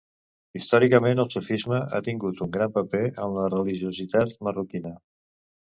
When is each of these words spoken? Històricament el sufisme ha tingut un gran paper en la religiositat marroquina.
Històricament 0.59 1.21
el 1.23 1.27
sufisme 1.33 1.81
ha 1.97 2.01
tingut 2.09 2.43
un 2.47 2.55
gran 2.57 2.73
paper 2.79 3.05
en 3.11 3.37
la 3.37 3.47
religiositat 3.55 4.37
marroquina. 4.49 4.97